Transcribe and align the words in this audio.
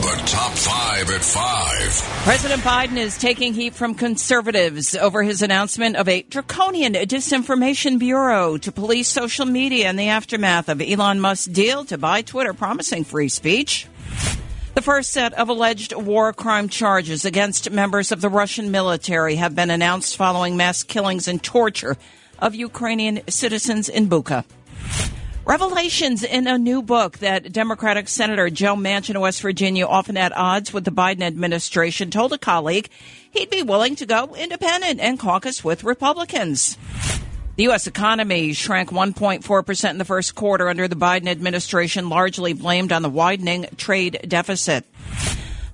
The 0.00 0.22
top 0.24 0.52
five 0.52 1.10
at 1.10 1.22
five. 1.22 2.24
President 2.24 2.62
Biden 2.62 2.96
is 2.96 3.18
taking 3.18 3.52
heat 3.52 3.74
from 3.74 3.94
conservatives 3.94 4.94
over 4.94 5.22
his 5.22 5.42
announcement 5.42 5.96
of 5.96 6.08
a 6.08 6.22
draconian 6.22 6.94
disinformation 6.94 7.98
bureau 7.98 8.56
to 8.56 8.72
police 8.72 9.08
social 9.08 9.44
media 9.44 9.90
in 9.90 9.96
the 9.96 10.08
aftermath 10.08 10.70
of 10.70 10.80
Elon 10.80 11.20
Musk's 11.20 11.44
deal 11.44 11.84
to 11.84 11.98
buy 11.98 12.22
Twitter, 12.22 12.54
promising 12.54 13.04
free 13.04 13.28
speech. 13.28 13.88
The 14.74 14.80
first 14.80 15.12
set 15.12 15.34
of 15.34 15.50
alleged 15.50 15.92
war 15.92 16.32
crime 16.32 16.70
charges 16.70 17.26
against 17.26 17.70
members 17.70 18.10
of 18.10 18.22
the 18.22 18.30
Russian 18.30 18.70
military 18.70 19.34
have 19.36 19.54
been 19.54 19.70
announced 19.70 20.16
following 20.16 20.56
mass 20.56 20.82
killings 20.82 21.28
and 21.28 21.42
torture 21.42 21.98
of 22.38 22.54
Ukrainian 22.54 23.20
citizens 23.28 23.90
in 23.90 24.08
Bucha. 24.08 24.46
Revelations 25.44 26.22
in 26.22 26.46
a 26.46 26.58
new 26.58 26.82
book 26.82 27.18
that 27.18 27.50
Democratic 27.50 28.08
Senator 28.08 28.50
Joe 28.50 28.76
Manchin 28.76 29.16
of 29.16 29.22
West 29.22 29.40
Virginia, 29.40 29.86
often 29.86 30.16
at 30.16 30.36
odds 30.36 30.72
with 30.72 30.84
the 30.84 30.92
Biden 30.92 31.22
administration, 31.22 32.10
told 32.10 32.32
a 32.32 32.38
colleague 32.38 32.88
he'd 33.30 33.50
be 33.50 33.62
willing 33.62 33.96
to 33.96 34.06
go 34.06 34.34
independent 34.36 35.00
and 35.00 35.18
caucus 35.18 35.64
with 35.64 35.82
Republicans. 35.82 36.76
The 37.56 37.64
U.S. 37.64 37.86
economy 37.86 38.52
shrank 38.52 38.90
1.4% 38.90 39.90
in 39.90 39.98
the 39.98 40.04
first 40.04 40.34
quarter 40.34 40.68
under 40.68 40.86
the 40.86 40.94
Biden 40.94 41.26
administration, 41.26 42.10
largely 42.10 42.52
blamed 42.52 42.92
on 42.92 43.02
the 43.02 43.10
widening 43.10 43.66
trade 43.76 44.20
deficit. 44.28 44.84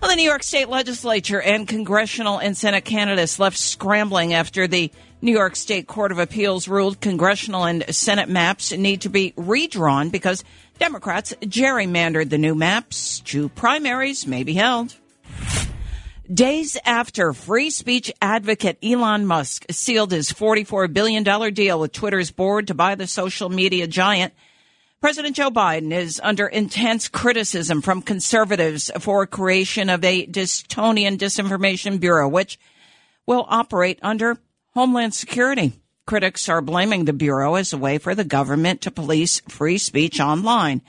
Well, 0.01 0.11
the 0.11 0.17
New 0.17 0.23
York 0.23 0.43
State 0.43 0.69
legislature 0.69 1.41
and 1.41 1.67
congressional 1.67 2.39
and 2.39 2.57
Senate 2.57 2.85
candidates 2.85 3.39
left 3.39 3.57
scrambling 3.59 4.33
after 4.35 4.67
the 4.67 4.93
New 5.23 5.33
York 5.33 5.57
State 5.57 5.87
Court 5.87 6.13
of 6.13 6.19
Appeals 6.19 6.69
ruled 6.69 7.01
congressional 7.01 7.65
and 7.65 7.85
Senate 7.95 8.29
maps 8.29 8.73
need 8.73 9.01
to 9.01 9.09
be 9.09 9.33
redrawn 9.37 10.11
because 10.11 10.45
Democrats 10.79 11.35
gerrymandered 11.41 12.29
the 12.29 12.39
new 12.39 12.55
maps. 12.55 13.21
Two 13.21 13.49
primaries 13.49 14.27
may 14.27 14.45
be 14.45 14.53
held. 14.53 14.95
Days 16.33 16.77
after 16.85 17.33
free 17.33 17.71
speech 17.71 18.13
advocate 18.21 18.79
Elon 18.83 19.27
Musk 19.27 19.65
sealed 19.71 20.11
his 20.11 20.31
$44 20.33 20.93
billion 20.93 21.23
deal 21.55 21.81
with 21.81 21.93
Twitter's 21.93 22.31
board 22.31 22.67
to 22.67 22.75
buy 22.75 22.95
the 22.95 23.07
social 23.07 23.49
media 23.49 23.87
giant, 23.87 24.35
President 25.01 25.37
Joe 25.37 25.51
Biden 25.51 25.93
is 25.93 26.21
under 26.23 26.47
intense 26.47 27.09
criticism 27.09 27.81
from 27.81 28.03
conservatives 28.03 28.91
for 28.99 29.27
creation 29.27 29.89
of 29.89 30.05
a 30.05 30.27
Dystonian 30.27 31.17
disinformation 31.17 32.01
bureau, 32.01 32.29
which 32.29 32.59
will 33.25 33.47
operate 33.49 33.99
under 34.03 34.37
Homeland 34.77 35.15
Security. 35.15 35.73
Critics 36.07 36.51
are 36.51 36.61
blaming 36.61 37.07
the 37.07 37.15
Bureau 37.15 37.55
as 37.55 37.73
a 37.73 37.79
way 37.79 37.97
for 37.97 38.15
the 38.15 38.25
government 38.25 38.83
to 38.83 38.91
police 38.91 39.41
free 39.49 39.79
speech 39.79 40.21
online. 40.21 40.83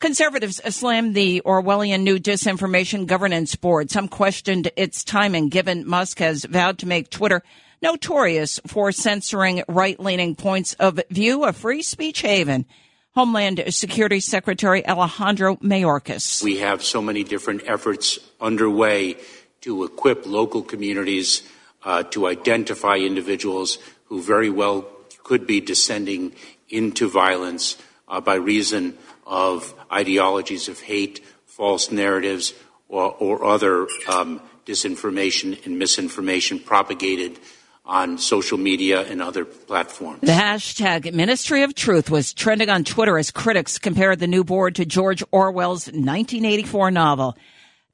Conservatives 0.00 0.60
slammed 0.74 1.14
the 1.14 1.40
Orwellian 1.46 2.02
new 2.02 2.18
disinformation 2.18 3.06
governance 3.06 3.56
board. 3.56 3.90
Some 3.90 4.06
questioned 4.06 4.70
its 4.76 5.02
timing, 5.02 5.48
given 5.48 5.88
Musk 5.88 6.18
has 6.18 6.44
vowed 6.44 6.76
to 6.80 6.86
make 6.86 7.08
Twitter 7.08 7.42
notorious 7.80 8.60
for 8.66 8.92
censoring 8.92 9.62
right 9.66 9.98
leaning 9.98 10.34
points 10.34 10.74
of 10.74 11.00
view, 11.08 11.44
a 11.44 11.54
free 11.54 11.80
speech 11.80 12.20
haven. 12.20 12.66
Homeland 13.14 13.64
Security 13.70 14.20
Secretary 14.20 14.86
Alejandro 14.86 15.56
Mayorkas. 15.56 16.42
We 16.42 16.58
have 16.58 16.84
so 16.84 17.00
many 17.00 17.24
different 17.24 17.62
efforts 17.64 18.18
underway 18.42 19.16
to 19.62 19.84
equip 19.84 20.26
local 20.26 20.60
communities 20.60 21.42
uh, 21.84 22.02
to 22.04 22.26
identify 22.26 22.96
individuals 22.96 23.78
who 24.06 24.22
very 24.22 24.50
well 24.50 24.86
could 25.22 25.46
be 25.46 25.60
descending 25.60 26.32
into 26.68 27.08
violence 27.08 27.76
uh, 28.08 28.20
by 28.20 28.34
reason 28.34 28.96
of 29.26 29.74
ideologies 29.90 30.68
of 30.68 30.80
hate, 30.80 31.20
false 31.46 31.90
narratives, 31.90 32.54
or, 32.88 33.14
or 33.18 33.44
other 33.44 33.86
um, 34.08 34.40
disinformation 34.66 35.64
and 35.64 35.78
misinformation 35.78 36.58
propagated 36.58 37.38
on 37.84 38.16
social 38.16 38.58
media 38.58 39.02
and 39.02 39.20
other 39.20 39.44
platforms. 39.44 40.20
The 40.20 40.28
hashtag 40.28 41.12
Ministry 41.12 41.62
of 41.62 41.74
Truth 41.74 42.10
was 42.10 42.32
trending 42.32 42.70
on 42.70 42.84
Twitter 42.84 43.18
as 43.18 43.30
critics 43.30 43.78
compared 43.78 44.20
the 44.20 44.28
new 44.28 44.44
board 44.44 44.76
to 44.76 44.84
George 44.84 45.22
Orwell's 45.32 45.86
1984 45.86 46.90
novel. 46.92 47.36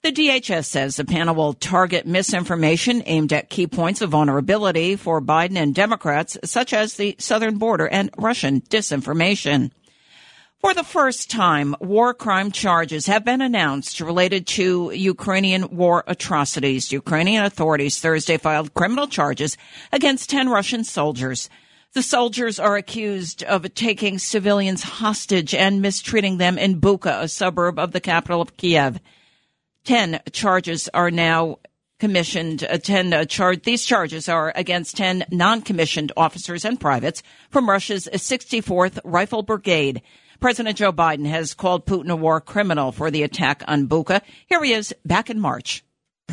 The 0.00 0.12
DHS 0.12 0.66
says 0.66 0.94
the 0.94 1.04
panel 1.04 1.34
will 1.34 1.54
target 1.54 2.06
misinformation 2.06 3.02
aimed 3.06 3.32
at 3.32 3.50
key 3.50 3.66
points 3.66 4.00
of 4.00 4.10
vulnerability 4.10 4.94
for 4.94 5.20
Biden 5.20 5.56
and 5.56 5.74
Democrats, 5.74 6.38
such 6.44 6.72
as 6.72 6.94
the 6.94 7.16
southern 7.18 7.58
border 7.58 7.88
and 7.88 8.10
Russian 8.16 8.60
disinformation. 8.60 9.72
For 10.60 10.72
the 10.72 10.84
first 10.84 11.30
time, 11.30 11.74
war 11.80 12.14
crime 12.14 12.52
charges 12.52 13.06
have 13.06 13.24
been 13.24 13.40
announced 13.40 14.00
related 14.00 14.46
to 14.48 14.92
Ukrainian 14.94 15.76
war 15.76 16.04
atrocities. 16.06 16.92
Ukrainian 16.92 17.44
authorities 17.44 18.00
Thursday 18.00 18.38
filed 18.38 18.74
criminal 18.74 19.08
charges 19.08 19.56
against 19.90 20.30
10 20.30 20.48
Russian 20.48 20.84
soldiers. 20.84 21.50
The 21.94 22.02
soldiers 22.02 22.60
are 22.60 22.76
accused 22.76 23.42
of 23.42 23.74
taking 23.74 24.18
civilians 24.18 24.84
hostage 24.84 25.54
and 25.54 25.82
mistreating 25.82 26.38
them 26.38 26.56
in 26.56 26.80
Bucha, 26.80 27.20
a 27.20 27.28
suburb 27.28 27.80
of 27.80 27.90
the 27.90 28.00
capital 28.00 28.40
of 28.40 28.56
Kiev. 28.56 29.00
10 29.88 30.20
charges 30.32 30.90
are 30.92 31.10
now 31.10 31.58
commissioned, 31.98 32.62
uh, 32.62 32.76
10 32.76 33.10
uh, 33.14 33.24
charge, 33.24 33.62
these 33.62 33.86
charges 33.86 34.28
are 34.28 34.52
against 34.54 34.98
10 34.98 35.24
non-commissioned 35.30 36.12
officers 36.14 36.66
and 36.66 36.78
privates 36.78 37.22
from 37.48 37.66
Russia's 37.66 38.06
64th 38.12 39.00
Rifle 39.02 39.42
Brigade. 39.42 40.02
President 40.40 40.76
Joe 40.76 40.92
Biden 40.92 41.24
has 41.24 41.54
called 41.54 41.86
Putin 41.86 42.10
a 42.10 42.16
war 42.16 42.38
criminal 42.38 42.92
for 42.92 43.10
the 43.10 43.22
attack 43.22 43.64
on 43.66 43.88
Bucha. 43.88 44.20
Here 44.46 44.62
he 44.62 44.74
is 44.74 44.94
back 45.06 45.30
in 45.30 45.40
March. 45.40 45.82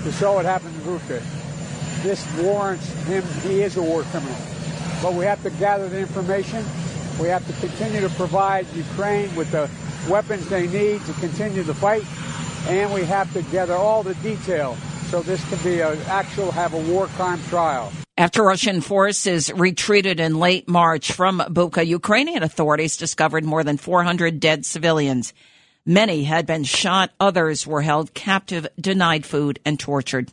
We 0.04 0.12
saw 0.12 0.36
what 0.36 0.44
happened 0.44 0.76
in 0.76 0.82
Bucha. 0.82 1.24
This 2.04 2.30
warrants 2.38 2.92
him, 3.04 3.24
he 3.50 3.62
is 3.62 3.78
a 3.78 3.82
war 3.82 4.04
criminal. 4.04 4.36
But 5.02 5.14
we 5.14 5.24
have 5.24 5.42
to 5.44 5.50
gather 5.52 5.88
the 5.88 6.00
information. 6.00 6.66
We 7.22 7.30
have 7.30 7.48
to 7.48 7.54
continue 7.66 8.02
to 8.02 8.10
provide 8.16 8.68
Ukraine 8.76 9.34
with 9.34 9.50
the 9.52 9.70
weapons 10.10 10.50
they 10.50 10.68
need 10.68 11.06
to 11.06 11.14
continue 11.14 11.64
the 11.64 11.74
fight 11.74 12.04
and 12.68 12.94
we 12.94 13.04
have 13.06 13.32
to 13.34 13.42
gather 13.44 13.76
all 13.76 14.04
the 14.04 14.16
detail 14.16 14.76
so 15.10 15.22
this 15.22 15.44
can 15.50 15.58
be 15.64 15.82
an 15.82 16.00
actual 16.08 16.52
have 16.52 16.74
a 16.74 16.80
war 16.92 17.08
crime 17.08 17.42
trial. 17.44 17.92
After 18.18 18.44
Russian 18.44 18.82
forces 18.82 19.52
retreated 19.52 20.20
in 20.20 20.40
late 20.40 20.68
March 20.68 21.12
from 21.12 21.40
Bucha, 21.40 21.86
Ukrainian 21.86 22.44
authorities 22.44 22.98
discovered 22.98 23.44
more 23.44 23.64
than 23.64 23.78
400 23.78 24.40
dead 24.40 24.66
civilians. 24.66 25.34
Many 25.86 26.24
had 26.24 26.48
been 26.48 26.64
shot, 26.64 27.12
others 27.20 27.68
were 27.68 27.82
held 27.82 28.14
captive, 28.14 28.68
denied 28.80 29.26
food, 29.26 29.60
and 29.66 29.80
tortured. 29.80 30.32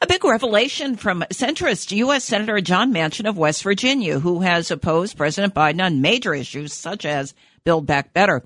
A 0.00 0.06
big 0.06 0.24
revelation 0.24 0.96
from 0.96 1.24
centrist 1.30 1.94
U.S. 1.96 2.24
Senator 2.24 2.60
John 2.60 2.92
Manchin 2.92 3.28
of 3.28 3.36
West 3.36 3.62
Virginia, 3.62 4.18
who 4.18 4.40
has 4.40 4.70
opposed 4.70 5.16
President 5.16 5.54
Biden 5.54 5.84
on 5.84 6.00
major 6.00 6.34
issues 6.34 6.72
such 6.72 7.04
as 7.04 7.34
Build 7.64 7.86
Back 7.86 8.12
Better. 8.12 8.42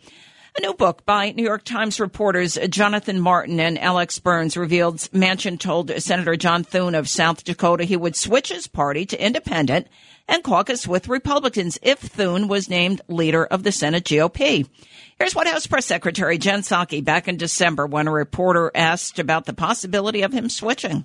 A 0.56 0.62
new 0.62 0.72
book 0.72 1.04
by 1.04 1.32
New 1.32 1.42
York 1.42 1.64
Times 1.64 2.00
reporters 2.00 2.56
Jonathan 2.70 3.20
Martin 3.20 3.60
and 3.60 3.78
Alex 3.78 4.18
Burns 4.18 4.56
revealed 4.56 4.96
Manchin 5.12 5.58
told 5.58 5.92
Senator 6.00 6.34
John 6.34 6.64
Thune 6.64 6.94
of 6.94 7.10
South 7.10 7.44
Dakota 7.44 7.84
he 7.84 7.94
would 7.94 8.16
switch 8.16 8.48
his 8.48 8.66
party 8.66 9.04
to 9.04 9.22
independent 9.22 9.86
and 10.26 10.42
caucus 10.42 10.88
with 10.88 11.08
Republicans 11.08 11.78
if 11.82 11.98
Thune 11.98 12.48
was 12.48 12.70
named 12.70 13.02
leader 13.06 13.44
of 13.44 13.64
the 13.64 13.72
Senate 13.72 14.04
GOP. 14.04 14.66
Here's 15.18 15.34
what 15.34 15.46
House 15.46 15.66
Press 15.66 15.84
Secretary 15.84 16.38
Jen 16.38 16.60
Psaki 16.60 17.04
back 17.04 17.28
in 17.28 17.36
December 17.36 17.86
when 17.86 18.08
a 18.08 18.12
reporter 18.12 18.70
asked 18.74 19.18
about 19.18 19.44
the 19.44 19.52
possibility 19.52 20.22
of 20.22 20.32
him 20.32 20.48
switching. 20.48 21.04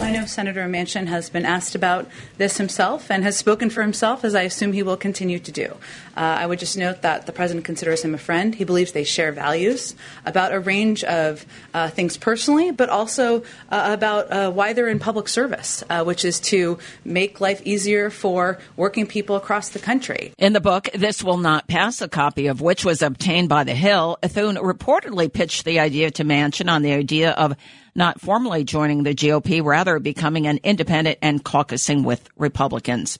I 0.00 0.10
know 0.10 0.24
Senator 0.24 0.66
Manchin 0.68 1.06
has 1.08 1.28
been 1.28 1.44
asked 1.44 1.74
about 1.74 2.08
this 2.38 2.56
himself 2.56 3.10
and 3.10 3.22
has 3.24 3.36
spoken 3.36 3.68
for 3.68 3.82
himself, 3.82 4.24
as 4.24 4.34
I 4.34 4.42
assume 4.42 4.72
he 4.72 4.82
will 4.82 4.96
continue 4.96 5.38
to 5.40 5.52
do. 5.52 5.76
Uh, 6.16 6.20
I 6.20 6.46
would 6.46 6.58
just 6.58 6.78
note 6.78 7.02
that 7.02 7.26
the 7.26 7.32
president 7.32 7.66
considers 7.66 8.02
him 8.02 8.14
a 8.14 8.18
friend. 8.18 8.54
He 8.54 8.64
believes 8.64 8.92
they 8.92 9.04
share 9.04 9.32
values 9.32 9.94
about 10.24 10.54
a 10.54 10.60
range 10.60 11.04
of 11.04 11.44
uh, 11.74 11.90
things 11.90 12.16
personally, 12.16 12.70
but 12.70 12.88
also 12.88 13.42
uh, 13.70 13.90
about 13.92 14.32
uh, 14.32 14.50
why 14.50 14.72
they're 14.72 14.88
in 14.88 14.98
public 14.98 15.28
service, 15.28 15.84
uh, 15.90 16.02
which 16.04 16.24
is 16.24 16.40
to 16.40 16.78
make 17.04 17.42
life 17.42 17.60
easier 17.66 18.08
for 18.08 18.58
working 18.76 19.06
people 19.06 19.36
across 19.36 19.68
the 19.68 19.78
country. 19.78 20.32
In 20.38 20.54
the 20.54 20.60
book, 20.60 20.88
This 20.94 21.22
Will 21.22 21.36
Not 21.36 21.68
Pass, 21.68 22.00
a 22.00 22.08
copy 22.08 22.46
of 22.46 22.62
which 22.62 22.82
was 22.82 23.02
obtained 23.02 23.50
by 23.50 23.64
The 23.64 23.74
Hill, 23.74 24.18
Thune 24.24 24.56
reportedly 24.56 25.30
pitched 25.30 25.66
the 25.66 25.80
idea 25.80 26.10
to 26.12 26.24
Manchin 26.24 26.70
on 26.70 26.80
the 26.80 26.92
idea 26.92 27.32
of 27.32 27.54
not 27.94 28.20
formally 28.20 28.64
joining 28.64 29.02
the 29.02 29.14
GOP, 29.14 29.64
rather 29.64 29.98
becoming 29.98 30.46
an 30.46 30.58
independent 30.62 31.18
and 31.22 31.44
caucusing 31.44 32.04
with 32.04 32.28
Republicans. 32.36 33.18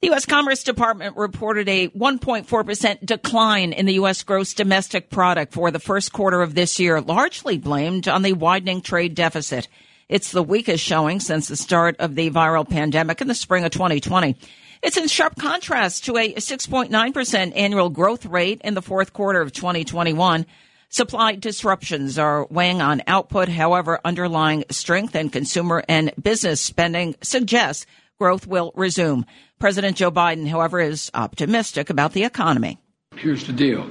The 0.00 0.08
U.S. 0.08 0.24
Commerce 0.24 0.62
Department 0.62 1.18
reported 1.18 1.68
a 1.68 1.88
1.4% 1.88 3.04
decline 3.04 3.74
in 3.74 3.84
the 3.84 3.94
U.S. 3.94 4.22
gross 4.22 4.54
domestic 4.54 5.10
product 5.10 5.52
for 5.52 5.70
the 5.70 5.78
first 5.78 6.10
quarter 6.12 6.40
of 6.40 6.54
this 6.54 6.80
year, 6.80 7.02
largely 7.02 7.58
blamed 7.58 8.08
on 8.08 8.22
the 8.22 8.32
widening 8.32 8.80
trade 8.80 9.14
deficit. 9.14 9.68
It's 10.08 10.32
the 10.32 10.42
weakest 10.42 10.82
showing 10.82 11.20
since 11.20 11.48
the 11.48 11.56
start 11.56 11.96
of 11.98 12.14
the 12.14 12.30
viral 12.30 12.66
pandemic 12.66 13.20
in 13.20 13.28
the 13.28 13.34
spring 13.34 13.64
of 13.64 13.72
2020. 13.72 14.36
It's 14.82 14.96
in 14.96 15.06
sharp 15.06 15.36
contrast 15.36 16.06
to 16.06 16.16
a 16.16 16.32
6.9% 16.32 17.52
annual 17.54 17.90
growth 17.90 18.24
rate 18.24 18.62
in 18.64 18.72
the 18.72 18.80
fourth 18.80 19.12
quarter 19.12 19.42
of 19.42 19.52
2021. 19.52 20.46
Supply 20.92 21.36
disruptions 21.36 22.18
are 22.18 22.46
weighing 22.50 22.82
on 22.82 23.00
output. 23.06 23.48
However, 23.48 24.00
underlying 24.04 24.64
strength 24.70 25.14
in 25.14 25.30
consumer 25.30 25.84
and 25.88 26.12
business 26.20 26.60
spending 26.60 27.14
suggests 27.22 27.86
growth 28.18 28.44
will 28.44 28.72
resume. 28.74 29.24
President 29.60 29.96
Joe 29.96 30.10
Biden, 30.10 30.48
however, 30.48 30.80
is 30.80 31.08
optimistic 31.14 31.90
about 31.90 32.12
the 32.12 32.24
economy. 32.24 32.78
Here's 33.14 33.46
the 33.46 33.52
deal. 33.52 33.88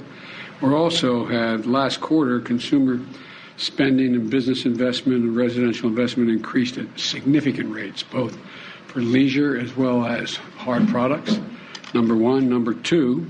We're 0.60 0.76
also 0.76 1.24
had 1.24 1.64
last 1.64 2.02
quarter 2.02 2.38
consumer 2.38 3.00
spending 3.56 4.14
and 4.14 4.28
business 4.28 4.66
investment 4.66 5.24
and 5.24 5.34
residential 5.34 5.88
investment 5.88 6.28
increased 6.28 6.76
at 6.76 7.00
significant 7.00 7.72
rates, 7.72 8.02
both 8.02 8.38
for 8.88 9.00
leisure 9.00 9.56
as 9.56 9.74
well 9.74 10.04
as 10.04 10.36
hard 10.36 10.86
products. 10.88 11.40
Number 11.94 12.14
one. 12.14 12.50
Number 12.50 12.74
two, 12.74 13.26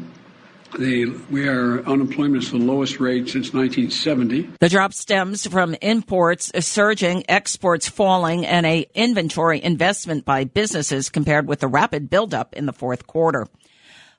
the, 0.78 1.06
we 1.30 1.48
are 1.48 1.84
unemployment 1.84 2.44
is 2.44 2.50
the 2.50 2.58
lowest 2.58 3.00
rate 3.00 3.28
since 3.28 3.52
1970. 3.52 4.50
The 4.60 4.68
drop 4.68 4.92
stems 4.92 5.46
from 5.46 5.74
imports 5.80 6.50
surging, 6.64 7.24
exports 7.28 7.88
falling, 7.88 8.46
and 8.46 8.66
a 8.66 8.86
inventory 8.94 9.62
investment 9.62 10.24
by 10.24 10.44
businesses 10.44 11.10
compared 11.10 11.46
with 11.46 11.60
the 11.60 11.68
rapid 11.68 12.10
buildup 12.10 12.54
in 12.54 12.66
the 12.66 12.72
fourth 12.72 13.06
quarter. 13.06 13.46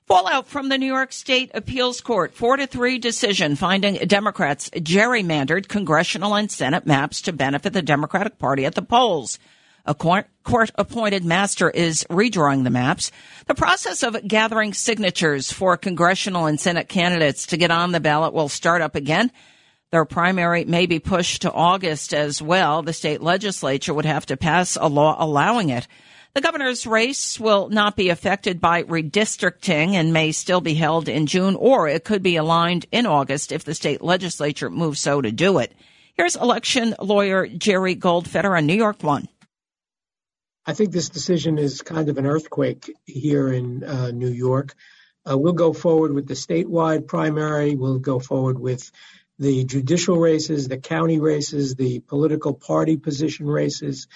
Fallout 0.06 0.48
from 0.48 0.68
the 0.68 0.78
New 0.78 0.86
York 0.86 1.12
State 1.12 1.50
Appeals 1.54 2.00
Court, 2.00 2.34
four 2.34 2.56
to 2.56 2.66
three 2.66 2.98
decision 2.98 3.56
finding 3.56 3.94
Democrats 4.06 4.68
gerrymandered 4.70 5.68
congressional 5.68 6.34
and 6.34 6.50
Senate 6.50 6.86
maps 6.86 7.22
to 7.22 7.32
benefit 7.32 7.72
the 7.72 7.82
Democratic 7.82 8.38
Party 8.38 8.66
at 8.66 8.74
the 8.74 8.82
polls. 8.82 9.38
A 9.84 9.94
court 9.94 10.70
appointed 10.76 11.24
master 11.24 11.68
is 11.68 12.06
redrawing 12.08 12.62
the 12.62 12.70
maps. 12.70 13.10
The 13.46 13.54
process 13.54 14.02
of 14.02 14.28
gathering 14.28 14.74
signatures 14.74 15.50
for 15.50 15.76
congressional 15.76 16.46
and 16.46 16.60
Senate 16.60 16.88
candidates 16.88 17.46
to 17.46 17.56
get 17.56 17.72
on 17.72 17.90
the 17.90 17.98
ballot 17.98 18.32
will 18.32 18.48
start 18.48 18.80
up 18.80 18.94
again. 18.94 19.32
Their 19.90 20.04
primary 20.04 20.64
may 20.64 20.86
be 20.86 21.00
pushed 21.00 21.42
to 21.42 21.52
August 21.52 22.14
as 22.14 22.40
well. 22.40 22.82
The 22.82 22.92
state 22.92 23.20
legislature 23.20 23.92
would 23.92 24.04
have 24.04 24.24
to 24.26 24.36
pass 24.36 24.78
a 24.80 24.88
law 24.88 25.16
allowing 25.18 25.68
it. 25.68 25.88
The 26.34 26.40
governor's 26.40 26.86
race 26.86 27.38
will 27.38 27.68
not 27.68 27.94
be 27.94 28.08
affected 28.08 28.58
by 28.58 28.84
redistricting 28.84 29.92
and 29.94 30.12
may 30.12 30.32
still 30.32 30.62
be 30.62 30.74
held 30.74 31.08
in 31.08 31.26
June, 31.26 31.56
or 31.56 31.88
it 31.88 32.04
could 32.04 32.22
be 32.22 32.36
aligned 32.36 32.86
in 32.90 33.04
August 33.04 33.52
if 33.52 33.64
the 33.64 33.74
state 33.74 34.00
legislature 34.00 34.70
moves 34.70 35.00
so 35.00 35.20
to 35.20 35.30
do 35.30 35.58
it. 35.58 35.74
Here's 36.14 36.36
election 36.36 36.94
lawyer 37.00 37.48
Jerry 37.48 37.96
Goldfeder 37.96 38.56
on 38.56 38.64
New 38.64 38.74
York 38.76 39.02
One. 39.02 39.28
I 40.64 40.74
think 40.74 40.92
this 40.92 41.08
decision 41.08 41.58
is 41.58 41.82
kind 41.82 42.08
of 42.08 42.18
an 42.18 42.26
earthquake 42.26 42.92
here 43.04 43.52
in 43.52 43.82
uh, 43.82 44.10
New 44.12 44.30
York. 44.30 44.74
Uh, 45.28 45.36
we'll 45.36 45.52
go 45.52 45.72
forward 45.72 46.12
with 46.12 46.28
the 46.28 46.34
statewide 46.34 47.06
primary. 47.06 47.74
We'll 47.74 47.98
go 47.98 48.20
forward 48.20 48.58
with 48.58 48.90
the 49.38 49.64
judicial 49.64 50.18
races, 50.18 50.68
the 50.68 50.78
county 50.78 51.18
races, 51.18 51.74
the 51.74 51.98
political 52.00 52.54
party 52.54 52.96
position 52.96 53.46
races, 53.46 54.06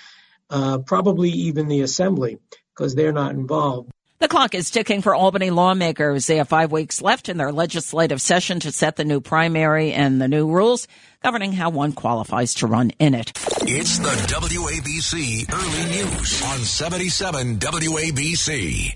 uh, 0.51 0.79
probably 0.79 1.31
even 1.31 1.67
the 1.67 1.81
assembly, 1.81 2.39
because 2.75 2.95
they're 2.95 3.13
not 3.13 3.33
involved. 3.33 3.91
The 4.19 4.29
clock 4.29 4.55
is 4.55 4.71
ticking 4.71 5.03
for 5.03 5.15
Albany 5.15 5.51
lawmakers. 5.51 6.27
They 6.27 6.39
have 6.39 6.49
five 6.49 6.73
weeks 6.73 7.03
left 7.03 7.29
in 7.29 7.37
their 7.37 7.53
legislative 7.53 8.23
session 8.23 8.61
to 8.61 8.73
set 8.73 8.97
the 8.97 9.05
new 9.05 9.21
primary 9.21 9.93
and 9.93 10.23
the 10.23 10.27
new 10.27 10.51
rules 10.51 10.89
governing 11.23 11.53
how 11.53 11.69
one 11.69 11.93
qualifies 11.93 12.55
to 12.55 12.67
run 12.67 12.93
in 12.99 13.15
it. 13.15 13.33
It's 13.63 13.99
the 13.99 14.09
WABC 14.09 15.53
Early 15.53 15.85
News 15.97 16.43
on 16.45 16.59
77 16.61 17.59
WABC. 17.59 18.95